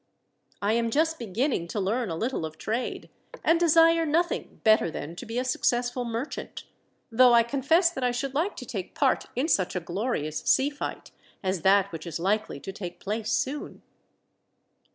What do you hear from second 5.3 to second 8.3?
a successful merchant; though I confess that I